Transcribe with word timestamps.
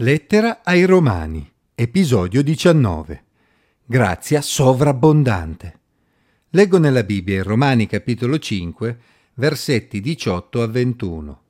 Lettera 0.00 0.60
ai 0.62 0.84
Romani, 0.84 1.50
episodio 1.74 2.42
19. 2.42 3.24
Grazia 3.82 4.42
sovrabbondante. 4.42 5.78
Leggo 6.50 6.76
nella 6.76 7.02
Bibbia 7.02 7.36
in 7.36 7.42
Romani 7.42 7.86
capitolo 7.86 8.38
5, 8.38 8.98
versetti 9.36 10.02
18 10.02 10.60
a 10.60 10.66
21. 10.66 11.42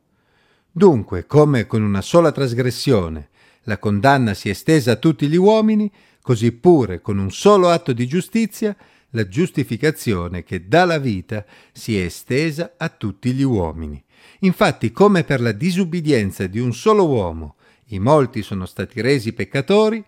Dunque, 0.71 1.27
come 1.27 1.67
con 1.67 1.83
una 1.83 2.01
sola 2.01 2.31
trasgressione 2.31 3.31
la 3.63 3.79
condanna 3.79 4.33
si 4.33 4.47
è 4.47 4.53
estesa 4.53 4.93
a 4.93 4.97
tutti 4.97 5.27
gli 5.27 5.35
uomini, 5.35 5.91
così 6.23 6.53
pure 6.53 7.01
con 7.01 7.19
un 7.19 7.33
solo 7.33 7.69
atto 7.71 7.93
di 7.93 8.07
giustizia 8.07 8.77
la 9.11 9.27
giustificazione 9.27 10.45
che 10.45 10.69
dà 10.69 10.85
la 10.85 10.99
vita 10.99 11.45
si 11.73 11.99
è 11.99 12.05
estesa 12.05 12.75
a 12.77 12.91
tutti 12.91 13.33
gli 13.33 13.43
uomini. 13.43 14.01
Infatti, 14.41 14.93
come 14.93 15.25
per 15.25 15.41
la 15.41 15.51
disubbidienza 15.51 16.47
di 16.47 16.61
un 16.61 16.73
solo 16.73 17.09
uomo 17.09 17.57
i 17.89 17.99
molti 17.99 18.43
sono 18.43 18.67
stati 18.67 19.01
resi 19.01 19.33
peccatori, 19.33 20.05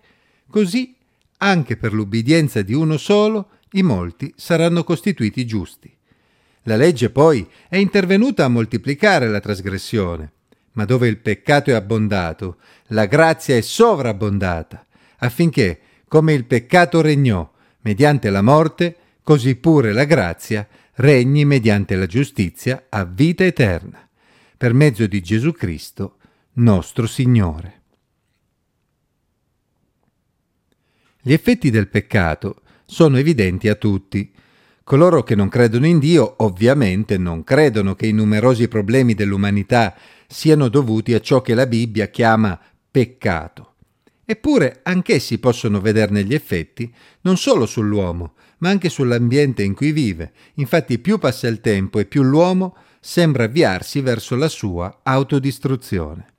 così 0.51 0.97
anche 1.39 1.77
per 1.77 1.93
l'ubbidienza 1.93 2.63
di 2.63 2.75
uno 2.75 2.97
solo 2.97 3.51
i 3.73 3.83
molti 3.83 4.33
saranno 4.37 4.83
costituiti 4.83 5.47
giusti. 5.47 5.95
La 6.63 6.77
legge 6.77 7.11
poi 7.11 7.49
è 7.69 7.77
intervenuta 7.77 8.45
a 8.45 8.49
moltiplicare 8.49 9.29
la 9.29 9.41
trasgressione, 9.41 10.33
ma 10.73 10.85
dove 10.85 11.09
il 11.09 11.19
peccato 11.19 11.71
è 11.71 11.75
abbondato, 11.75 12.59
la 12.89 13.07
grazia 13.07 13.57
è 13.57 13.61
sovrabbondata, 13.61 14.87
affinché, 15.19 15.81
come 16.09 16.33
il 16.33 16.45
peccato 16.45 17.01
regnò 17.01 17.51
mediante 17.83 18.31
la 18.31 18.43
morte, 18.43 18.97
così 19.23 19.57
pure 19.57 19.93
la 19.93 20.05
grazia 20.05 20.67
regni 20.95 21.45
mediante 21.45 21.95
la 21.97 22.07
giustizia 22.07 22.87
a 22.89 23.05
vita 23.05 23.45
eterna, 23.45 24.09
per 24.57 24.73
mezzo 24.73 25.07
di 25.07 25.23
Gesù 25.23 25.53
Cristo, 25.53 26.17
nostro 26.59 27.07
Signore. 27.07 27.83
Gli 31.21 31.33
effetti 31.33 31.71
del 31.71 31.89
peccato 31.89 32.63
sono 32.85 33.19
evidenti 33.19 33.69
a 33.69 33.77
tutti. 33.77 34.33
Coloro 34.83 35.23
che 35.23 35.35
non 35.35 35.49
credono 35.49 35.87
in 35.87 35.99
Dio 35.99 36.35
ovviamente 36.39 37.17
non 37.17 37.45
credono 37.45 37.95
che 37.95 38.07
i 38.07 38.13
numerosi 38.13 38.67
problemi 38.67 39.15
dell'umanità 39.15 39.95
siano 40.27 40.69
dovuti 40.69 41.15
a 41.15 41.21
ciò 41.21 41.43
che 41.43 41.55
la 41.55 41.67
Bibbia 41.67 42.09
chiama 42.09 42.59
peccato. 42.91 43.75
Eppure 44.25 44.81
anch'essi 44.83 45.39
possono 45.39 45.81
vederne 45.81 46.25
gli 46.25 46.35
effetti 46.35 46.93
non 47.21 47.37
solo 47.37 47.67
sull'uomo, 47.67 48.35
ma 48.59 48.71
anche 48.71 48.89
sull'ambiente 48.89 49.63
in 49.63 49.75
cui 49.75 49.93
vive. 49.93 50.33
Infatti 50.55 50.99
più 50.99 51.19
passa 51.19 51.47
il 51.47 51.61
tempo 51.61 52.01
e 52.01 52.05
più 52.05 52.23
l'uomo 52.23 52.77
sembra 52.99 53.45
avviarsi 53.45 54.01
verso 54.01 54.35
la 54.35 54.49
sua 54.49 55.01
autodistruzione. 55.05 56.33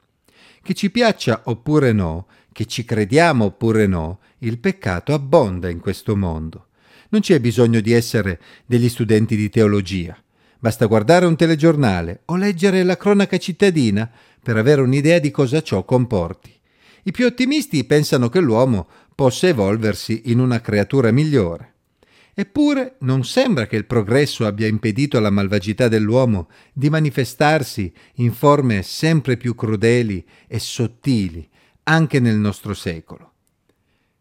Che 0.62 0.74
ci 0.74 0.90
piaccia 0.90 1.42
oppure 1.46 1.92
no, 1.92 2.28
che 2.52 2.66
ci 2.66 2.84
crediamo 2.84 3.46
oppure 3.46 3.88
no, 3.88 4.20
il 4.40 4.58
peccato 4.58 5.14
abbonda 5.14 5.70
in 5.70 5.80
questo 5.80 6.16
mondo. 6.16 6.68
Non 7.10 7.22
c'è 7.22 7.40
bisogno 7.40 7.80
di 7.80 7.92
essere 7.92 8.40
degli 8.66 8.90
studenti 8.90 9.36
di 9.36 9.50
teologia. 9.50 10.16
Basta 10.60 10.86
guardare 10.86 11.26
un 11.26 11.36
telegiornale 11.36 12.22
o 12.26 12.36
leggere 12.36 12.84
la 12.84 12.98
cronaca 12.98 13.38
cittadina 13.38 14.10
per 14.42 14.58
avere 14.58 14.82
un'idea 14.82 15.20
di 15.20 15.32
cosa 15.32 15.62
ciò 15.62 15.84
comporti. 15.86 16.54
I 17.04 17.12
più 17.12 17.26
ottimisti 17.26 17.84
pensano 17.86 18.30
che 18.30 18.40
l'uomo 18.40 18.88
possa 19.16 19.48
evolversi 19.48 20.24
in 20.26 20.40
una 20.40 20.60
creatura 20.62 21.12
migliore. 21.12 21.74
Eppure 22.40 22.96
non 23.00 23.26
sembra 23.26 23.68
che 23.68 23.76
il 23.76 23.84
progresso 23.84 24.46
abbia 24.46 24.66
impedito 24.66 25.18
alla 25.18 25.30
malvagità 25.30 25.90
dell'uomo 25.90 26.48
di 26.72 26.90
manifestarsi 26.90 27.92
in 28.14 28.32
forme 28.32 28.82
sempre 28.82 29.36
più 29.36 29.56
crudeli 29.56 30.26
e 30.48 30.58
sottili 30.58 31.46
anche 31.84 32.22
nel 32.22 32.38
nostro 32.38 32.74
secolo. 32.74 33.34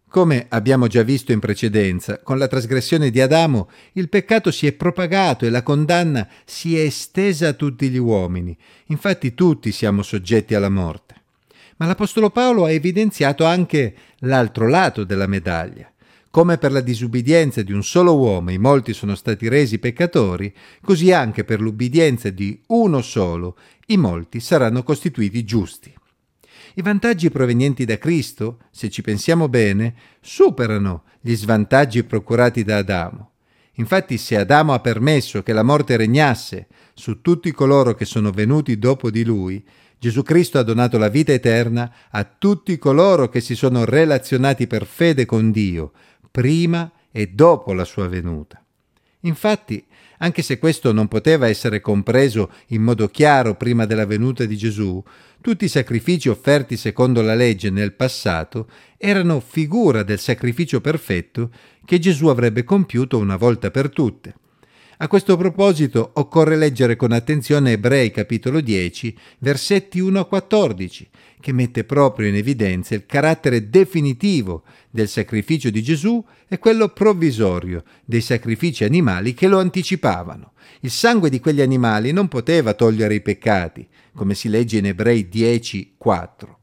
Come 0.09 0.47
abbiamo 0.49 0.89
già 0.89 1.05
visto 1.05 1.31
in 1.31 1.39
precedenza, 1.39 2.19
con 2.19 2.39
la 2.39 2.49
trasgressione 2.49 3.11
di 3.11 3.21
Adamo 3.21 3.71
il 3.93 4.09
peccato 4.09 4.51
si 4.51 4.67
è 4.67 4.73
propagato 4.73 5.47
e 5.47 5.51
la 5.51 5.63
condanna 5.63 6.29
si 6.45 6.77
è 6.77 6.81
estesa 6.81 7.47
a 7.47 7.53
tutti 7.53 7.89
gli 7.89 7.99
uomini. 7.99 8.59
Infatti 8.87 9.33
tutti 9.33 9.71
siamo 9.71 10.03
soggetti 10.03 10.57
alla 10.57 10.69
morte. 10.69 11.15
Ma 11.77 11.87
l'Apostolo 11.87 12.31
Paolo 12.31 12.65
ha 12.65 12.73
evidenziato 12.73 13.45
anche 13.45 13.95
l'altro 14.23 14.67
lato 14.67 15.05
della 15.05 15.29
medaglia. 15.29 15.89
Come 16.31 16.59
per 16.59 16.73
la 16.73 16.81
disubbidienza 16.81 17.63
di 17.63 17.73
un 17.73 17.83
solo 17.83 18.17
uomo 18.17 18.51
i 18.51 18.59
molti 18.59 18.93
sono 18.93 19.15
stati 19.15 19.49
resi 19.49 19.79
peccatori, 19.79 20.55
così 20.83 21.11
anche 21.11 21.43
per 21.43 21.61
l'ubbidienza 21.61 22.29
di 22.29 22.61
uno 22.67 23.01
solo 23.01 23.57
i 23.87 23.97
molti 23.97 24.39
saranno 24.39 24.83
costituiti 24.83 25.43
giusti. 25.45 25.93
I 26.75 26.83
vantaggi 26.83 27.31
provenienti 27.31 27.87
da 27.87 27.97
Cristo, 27.97 28.59
se 28.71 28.91
ci 28.91 29.01
pensiamo 29.01 29.49
bene, 29.49 29.95
superano 30.21 31.05
gli 31.21 31.35
svantaggi 31.35 32.05
procurati 32.05 32.63
da 32.63 32.77
Adamo. 32.77 33.33
Infatti 33.75 34.19
se 34.19 34.37
Adamo 34.37 34.75
ha 34.75 34.81
permesso 34.81 35.43
che 35.43 35.55
la 35.55 35.63
morte 35.63 35.97
regnasse 35.97 36.67
su 36.93 37.23
tutti 37.23 37.51
coloro 37.53 37.95
che 37.95 38.05
sono 38.05 38.31
venuti 38.33 38.79
dopo 38.79 39.11
di 39.11 39.25
lui, 39.25 39.65
Gesù 39.99 40.23
Cristo 40.23 40.59
ha 40.59 40.63
donato 40.63 40.99
la 40.99 41.09
vita 41.09 41.33
eterna 41.33 41.93
a 42.11 42.23
tutti 42.25 42.79
coloro 42.79 43.29
che 43.29 43.41
si 43.41 43.57
sono 43.57 43.85
relazionati 43.85 44.69
per 44.69 44.87
fede 44.87 45.27
con 45.27 45.51
Dio, 45.51 45.93
prima 46.31 46.91
e 47.11 47.29
dopo 47.29 47.73
la 47.73 47.85
sua 47.85 48.09
venuta. 48.09 48.63
Infatti, 49.23 49.85
anche 50.19 50.43
se 50.43 50.59
questo 50.59 50.93
non 50.93 51.09
poteva 51.09 51.49
essere 51.49 51.81
compreso 51.81 52.53
in 52.69 52.83
modo 52.83 53.09
chiaro 53.09 53.57
prima 53.57 53.85
della 53.87 54.07
venuta 54.07 54.45
di 54.45 54.57
Gesù, 54.57 55.03
tutti 55.41 55.65
i 55.65 55.69
sacrifici 55.69 56.29
offerti 56.29 56.77
secondo 56.77 57.23
la 57.23 57.35
legge 57.35 57.71
nel 57.71 57.93
passato 57.93 58.69
erano 58.97 59.41
figura 59.41 60.03
del 60.03 60.19
sacrificio 60.19 60.81
perfetto 60.81 61.51
che 61.85 61.99
Gesù 61.99 62.27
avrebbe 62.27 62.65
compiuto 62.65 63.19
una 63.19 63.37
volta 63.37 63.71
per 63.71 63.91
tutte. 63.91 64.35
A 65.01 65.07
questo 65.07 65.37
proposito 65.37 66.11
occorre 66.15 66.57
leggere 66.57 66.97
con 66.97 67.13
attenzione 67.13 67.71
Ebrei 67.71 68.11
capitolo 68.11 68.61
10, 68.61 69.17
versetti 69.39 70.01
1 70.01 70.19
a 70.19 70.27
14, 70.27 71.09
che 71.39 71.53
mette 71.53 71.85
proprio 71.85 72.27
in 72.27 72.35
evidenza 72.35 72.97
il 72.97 73.07
carattere 73.07 73.71
definitivo 73.71 74.65
del 74.91 75.07
sacrificio 75.07 75.71
di 75.71 75.85
Gesù 75.85 76.25
e 76.49 76.59
quello 76.59 76.89
provvisorio 76.89 77.85
dei 78.05 78.21
sacrifici 78.21 78.83
animali 78.83 79.35
che 79.35 79.47
lo 79.47 79.61
anticipavano. 79.61 80.55
Il 80.81 80.91
sangue 80.91 81.31
di 81.31 81.39
quegli 81.39 81.61
animali 81.61 82.11
non 82.11 82.27
poteva 82.27 82.75
togliere 82.75 83.15
i 83.15 83.23
peccati, 83.23 83.87
come 84.13 84.35
si 84.35 84.49
legge 84.49 84.79
in 84.79 84.87
Ebrei 84.87 85.29
10, 85.29 85.95
4. 85.97 86.58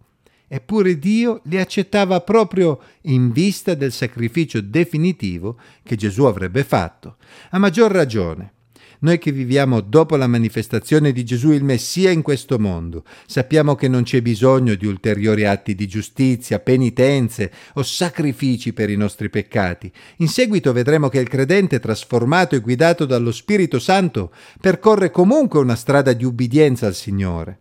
Eppure 0.55 0.97
Dio 0.97 1.41
li 1.47 1.57
accettava 1.57 2.21
proprio 2.21 2.79
in 3.01 3.33
vista 3.33 3.73
del 3.73 3.91
sacrificio 3.91 4.61
definitivo 4.61 5.59
che 5.83 5.97
Gesù 5.97 6.23
avrebbe 6.23 6.63
fatto. 6.63 7.17
A 7.49 7.57
maggior 7.57 7.91
ragione, 7.91 8.53
noi 8.99 9.17
che 9.17 9.33
viviamo 9.33 9.81
dopo 9.81 10.15
la 10.15 10.27
manifestazione 10.27 11.11
di 11.11 11.25
Gesù 11.25 11.51
il 11.51 11.65
Messia 11.65 12.09
in 12.09 12.21
questo 12.21 12.57
mondo, 12.57 13.03
sappiamo 13.25 13.75
che 13.75 13.89
non 13.89 14.03
c'è 14.03 14.21
bisogno 14.21 14.75
di 14.75 14.85
ulteriori 14.85 15.43
atti 15.43 15.75
di 15.75 15.89
giustizia, 15.89 16.59
penitenze 16.59 17.51
o 17.73 17.83
sacrifici 17.83 18.71
per 18.71 18.89
i 18.89 18.95
nostri 18.95 19.29
peccati. 19.29 19.91
In 20.19 20.29
seguito 20.29 20.71
vedremo 20.71 21.09
che 21.09 21.19
il 21.19 21.27
credente 21.27 21.81
trasformato 21.81 22.55
e 22.55 22.61
guidato 22.61 23.05
dallo 23.05 23.33
Spirito 23.33 23.77
Santo 23.77 24.31
percorre 24.61 25.11
comunque 25.11 25.59
una 25.59 25.75
strada 25.75 26.13
di 26.13 26.23
ubbidienza 26.23 26.87
al 26.87 26.95
Signore. 26.95 27.59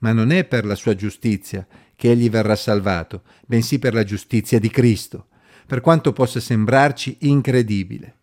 Ma 0.00 0.12
non 0.12 0.30
è 0.30 0.44
per 0.44 0.66
la 0.66 0.74
sua 0.74 0.94
giustizia 0.94 1.66
che 2.04 2.10
egli 2.10 2.28
verrà 2.28 2.54
salvato, 2.54 3.22
bensì 3.46 3.78
per 3.78 3.94
la 3.94 4.04
giustizia 4.04 4.58
di 4.60 4.68
Cristo, 4.68 5.28
per 5.64 5.80
quanto 5.80 6.12
possa 6.12 6.38
sembrarci 6.38 7.16
incredibile. 7.20 8.16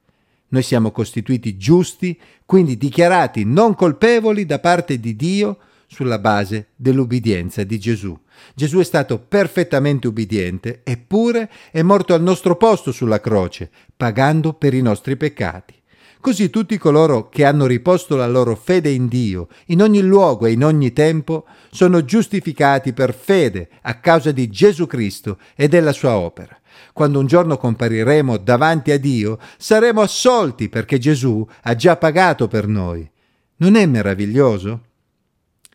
Noi 0.50 0.62
siamo 0.62 0.92
costituiti 0.92 1.58
giusti, 1.58 2.16
quindi 2.46 2.78
dichiarati 2.78 3.44
non 3.44 3.74
colpevoli 3.74 4.46
da 4.46 4.60
parte 4.60 5.00
di 5.00 5.16
Dio 5.16 5.58
sulla 5.88 6.20
base 6.20 6.68
dell'ubbidienza 6.76 7.64
di 7.64 7.80
Gesù. 7.80 8.16
Gesù 8.54 8.78
è 8.78 8.84
stato 8.84 9.18
perfettamente 9.18 10.08
ubbidiente, 10.08 10.82
eppure 10.84 11.50
è 11.72 11.82
morto 11.82 12.14
al 12.14 12.22
nostro 12.22 12.58
posto 12.58 12.92
sulla 12.92 13.20
croce, 13.20 13.72
pagando 13.98 14.54
per 14.54 14.76
i 14.76 14.82
nostri 14.84 15.18
peccati. 15.18 15.81
Così 16.22 16.52
tutti 16.52 16.78
coloro 16.78 17.30
che 17.30 17.44
hanno 17.46 17.66
riposto 17.66 18.16
la 18.16 18.28
loro 18.28 18.56
fede 18.56 18.92
in 18.92 19.08
Dio, 19.08 19.48
in 19.66 19.82
ogni 19.82 20.02
luogo 20.02 20.46
e 20.46 20.52
in 20.52 20.64
ogni 20.64 20.94
tempo, 20.94 21.46
sono 21.72 22.06
giustificati 22.06 22.94
per 22.94 23.12
fede 23.12 23.70
a 23.82 23.96
causa 23.96 24.32
di 24.32 24.48
Gesù 24.48 24.86
Cristo 24.86 25.40
e 25.56 25.68
della 25.68 25.92
sua 25.92 26.16
opera. 26.16 26.56
Quando 26.94 27.18
un 27.18 27.26
giorno 27.26 27.58
compariremo 27.58 28.38
davanti 28.38 28.92
a 28.92 29.00
Dio, 29.00 29.40
saremo 29.58 30.02
assolti 30.02 30.70
perché 30.70 31.00
Gesù 31.00 31.46
ha 31.64 31.76
già 31.76 31.98
pagato 31.98 32.48
per 32.48 32.68
noi. 32.68 33.10
Non 33.56 33.74
è 33.74 33.88
meraviglioso? 33.88 34.82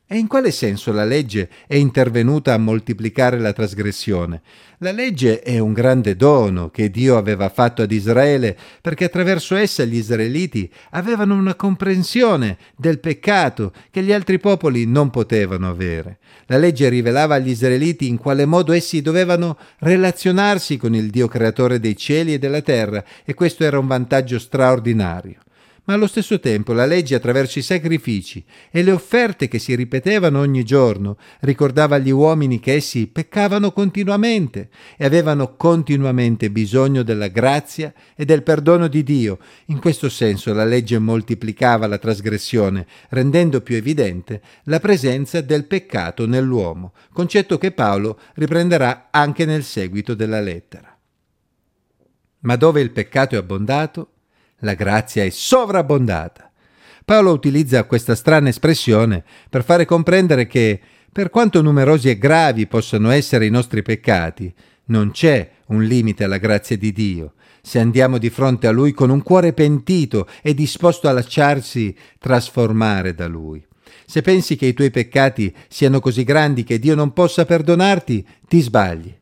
E 0.09 0.19
in 0.19 0.29
quale 0.29 0.53
senso 0.53 0.93
la 0.93 1.05
legge 1.05 1.49
è 1.67 1.75
intervenuta 1.75 2.55
a 2.55 2.59
moltiplicare 2.59 3.41
la 3.41 3.53
trasgressione? 3.53 4.41
La 4.79 4.93
legge 4.93 5.41
è 5.41 5.59
un 5.59 5.73
grande 5.73 6.15
dono 6.15 6.71
che 6.71 6.93
Dio 6.93 7.17
aveva 7.17 7.49
fatto 7.49 7.83
ad 7.83 7.91
Israele 7.91 8.57
perché 8.81 9.07
attraverso 9.07 9.57
essa 9.57 9.83
gli 9.83 9.97
israeliti 9.97 10.71
avevano 10.91 11.35
una 11.35 11.57
comprensione 11.57 12.57
del 12.77 13.01
peccato 13.01 13.73
che 13.91 14.05
gli 14.05 14.13
altri 14.13 14.39
popoli 14.39 14.87
non 14.87 15.11
potevano 15.11 15.69
avere. 15.69 16.19
La 16.47 16.59
legge 16.59 16.89
rivelava 16.89 17.35
agli 17.35 17.51
israeliti 17.51 18.07
in 18.07 18.19
quale 18.19 18.45
modo 18.45 18.73
essi 18.73 19.03
dovevano 19.03 19.59
relazionarsi 19.79 20.77
con 20.77 20.95
il 20.95 21.11
Dio 21.11 21.27
creatore 21.27 21.81
dei 21.81 21.97
cieli 21.97 22.35
e 22.35 22.39
della 22.39 22.63
terra 22.63 23.03
e 23.25 23.35
questo 23.35 23.65
era 23.65 23.81
un 23.81 23.89
vantaggio 23.89 24.39
straordinario 24.39 25.41
ma 25.87 25.95
allo 25.95 26.07
stesso 26.07 26.41
tempo 26.41 26.73
la 26.73 26.85
legge 26.85 27.15
attraverso 27.15 27.59
i 27.59 27.63
sacrifici 27.63 28.45
e 28.71 28.83
le 28.83 28.91
offerte 28.91 29.49
che 29.49 29.59
si 29.59 29.75
ripetevano 29.75 30.41
ogni 30.41 30.65
giorno 30.65 31.17
ricordava 31.41 31.97
agli 31.97 32.11
uomini 32.11 32.61
che 32.61 32.75
essi 32.75 33.07
peccavano 33.07 33.73
continuamente 33.73 34.69
e 34.97 35.05
avevano 35.05 35.55
continuamente 35.57 36.51
bisogno 36.51 37.03
della 37.03 37.29
grazia 37.29 37.93
e 38.15 38.25
del 38.25 38.43
perdono 38.43 38.89
di 38.89 39.03
Dio. 39.03 39.39
In 39.67 39.81
questo 39.81 40.09
senso 40.09 40.53
la 40.53 40.65
legge 40.65 40.99
moltiplicava 40.99 41.87
la 41.87 41.99
trasgressione, 41.99 42.87
rendendo 43.11 43.61
più 43.61 43.77
evidente 43.77 44.43
la 44.65 44.81
presenza 44.81 45.41
del 45.41 45.67
peccato 45.67 46.27
nell'uomo, 46.27 46.95
concetto 47.13 47.59
che 47.59 47.71
Paolo 47.71 48.19
riprenderà 48.35 49.09
anche 49.11 49.45
nel 49.45 49.63
seguito 49.63 50.15
della 50.15 50.41
lettera. 50.41 50.97
Ma 52.41 52.57
dove 52.57 52.81
il 52.81 52.91
peccato 52.91 53.35
è 53.35 53.39
abbondato, 53.39 54.11
la 54.61 54.75
grazia 54.75 55.25
è 55.25 55.31
sovrabbondata. 55.31 56.51
Paolo 57.05 57.33
utilizza 57.33 57.85
questa 57.85 58.15
strana 58.15 58.49
espressione 58.49 59.23
per 59.49 59.63
fare 59.65 59.85
comprendere 59.85 60.47
che, 60.47 60.81
per 61.13 61.31
quanto 61.31 61.63
numerosi 61.63 62.09
e 62.09 62.19
gravi 62.19 62.67
possano 62.67 63.11
essere 63.11 63.47
i 63.47 63.51
nostri 63.51 63.83
peccati, 63.83 64.53
non 64.87 65.11
c'è 65.11 65.51
un 65.67 65.83
limite 65.85 66.25
alla 66.25 66.39
grazia 66.39 66.77
di 66.77 66.93
Dio. 66.93 67.35
Se 67.63 67.79
andiamo 67.79 68.19
di 68.19 68.31
fronte 68.31 68.67
a 68.67 68.71
Lui 68.71 68.93
con 68.93 69.11
un 69.11 69.23
cuore 69.23 69.53
pentito 69.53 70.29
e 70.43 70.55
disposto 70.55 71.09
a 71.09 71.13
lasciarsi 71.13 71.97
trasformare 72.19 73.15
da 73.15 73.27
Lui. 73.27 73.65
Se 74.05 74.23
pensi 74.23 74.57
che 74.57 74.67
i 74.67 74.75
tuoi 74.75 74.91
peccati 74.91 75.55
siano 75.69 76.01
così 76.01 76.23
grandi 76.23 76.63
che 76.63 76.79
Dio 76.79 76.95
non 76.95 77.13
possa 77.13 77.45
perdonarti, 77.45 78.27
ti 78.47 78.61
sbagli 78.61 79.15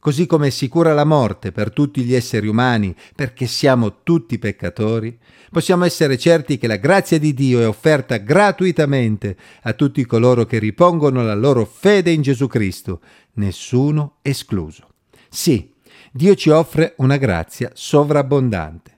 così 0.00 0.26
come 0.26 0.48
è 0.48 0.50
sicura 0.50 0.92
la 0.94 1.04
morte 1.04 1.52
per 1.52 1.70
tutti 1.72 2.02
gli 2.02 2.14
esseri 2.14 2.48
umani, 2.48 2.94
perché 3.14 3.46
siamo 3.46 4.02
tutti 4.02 4.38
peccatori, 4.38 5.16
possiamo 5.50 5.84
essere 5.84 6.18
certi 6.18 6.58
che 6.58 6.66
la 6.66 6.76
grazia 6.76 7.18
di 7.18 7.32
Dio 7.32 7.60
è 7.60 7.68
offerta 7.68 8.16
gratuitamente 8.16 9.36
a 9.62 9.72
tutti 9.74 10.04
coloro 10.04 10.46
che 10.46 10.58
ripongono 10.58 11.22
la 11.22 11.34
loro 11.34 11.64
fede 11.64 12.10
in 12.10 12.22
Gesù 12.22 12.48
Cristo, 12.48 13.00
nessuno 13.34 14.16
escluso. 14.22 14.88
Sì, 15.28 15.72
Dio 16.10 16.34
ci 16.34 16.50
offre 16.50 16.94
una 16.96 17.18
grazia 17.18 17.70
sovrabbondante. 17.74 18.96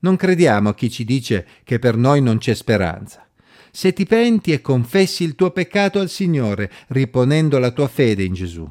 Non 0.00 0.16
crediamo 0.16 0.68
a 0.68 0.74
chi 0.74 0.90
ci 0.90 1.04
dice 1.04 1.46
che 1.64 1.78
per 1.78 1.96
noi 1.96 2.20
non 2.20 2.38
c'è 2.38 2.54
speranza. 2.54 3.26
Se 3.72 3.92
ti 3.92 4.04
penti 4.04 4.52
e 4.52 4.60
confessi 4.60 5.24
il 5.24 5.34
tuo 5.34 5.50
peccato 5.50 5.98
al 5.98 6.10
Signore, 6.10 6.70
riponendo 6.88 7.58
la 7.58 7.70
tua 7.70 7.88
fede 7.88 8.22
in 8.22 8.34
Gesù, 8.34 8.70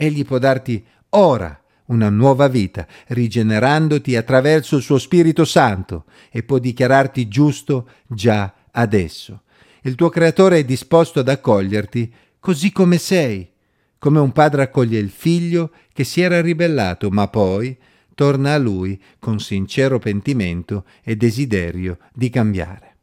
Egli 0.00 0.24
può 0.24 0.38
darti 0.38 0.82
ora 1.10 1.60
una 1.86 2.10
nuova 2.10 2.48
vita, 2.48 2.86
rigenerandoti 3.08 4.16
attraverso 4.16 4.76
il 4.76 4.82
suo 4.82 4.98
Spirito 4.98 5.44
Santo 5.44 6.04
e 6.30 6.42
può 6.42 6.58
dichiararti 6.58 7.28
giusto 7.28 7.88
già 8.06 8.52
adesso. 8.72 9.42
Il 9.82 9.94
tuo 9.94 10.08
Creatore 10.08 10.58
è 10.58 10.64
disposto 10.64 11.20
ad 11.20 11.28
accoglierti 11.28 12.12
così 12.38 12.72
come 12.72 12.98
sei, 12.98 13.50
come 13.98 14.20
un 14.20 14.32
padre 14.32 14.62
accoglie 14.62 14.98
il 14.98 15.10
figlio 15.10 15.72
che 15.92 16.04
si 16.04 16.20
era 16.20 16.40
ribellato, 16.40 17.10
ma 17.10 17.28
poi 17.28 17.76
torna 18.14 18.54
a 18.54 18.58
lui 18.58 19.00
con 19.18 19.40
sincero 19.40 19.98
pentimento 19.98 20.84
e 21.02 21.16
desiderio 21.16 21.98
di 22.12 22.30
cambiare. 22.30 22.96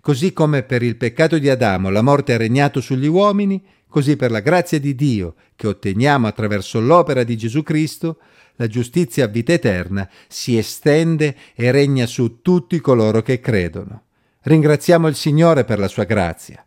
Così 0.00 0.32
come 0.32 0.62
per 0.62 0.82
il 0.82 0.96
peccato 0.96 1.38
di 1.38 1.48
Adamo 1.48 1.88
la 1.88 2.02
morte 2.02 2.34
ha 2.34 2.36
regnato 2.36 2.80
sugli 2.80 3.06
uomini, 3.06 3.64
Così 3.94 4.16
per 4.16 4.32
la 4.32 4.40
grazia 4.40 4.80
di 4.80 4.96
Dio 4.96 5.36
che 5.54 5.68
otteniamo 5.68 6.26
attraverso 6.26 6.80
l'opera 6.80 7.22
di 7.22 7.36
Gesù 7.36 7.62
Cristo, 7.62 8.18
la 8.56 8.66
giustizia 8.66 9.26
a 9.26 9.28
vita 9.28 9.52
eterna 9.52 10.10
si 10.26 10.58
estende 10.58 11.36
e 11.54 11.70
regna 11.70 12.04
su 12.06 12.40
tutti 12.42 12.80
coloro 12.80 13.22
che 13.22 13.38
credono. 13.38 14.06
Ringraziamo 14.40 15.06
il 15.06 15.14
Signore 15.14 15.62
per 15.62 15.78
la 15.78 15.86
sua 15.86 16.02
grazia, 16.02 16.66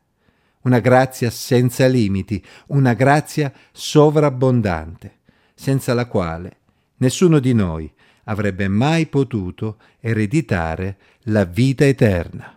una 0.62 0.79
grazia 0.79 1.29
senza 1.29 1.85
limiti, 1.88 2.41
una 2.68 2.94
grazia 2.94 3.51
sovrabbondante, 3.74 5.18
senza 5.53 5.94
la 5.94 6.06
quale 6.06 6.59
nessuno 7.00 7.39
di 7.39 7.51
noi 7.53 7.91
avrebbe 8.24 8.69
mai 8.69 9.06
potuto 9.07 9.79
ereditare 10.00 10.97
la 11.24 11.44
vita 11.44 11.83
eterna. 11.83 12.56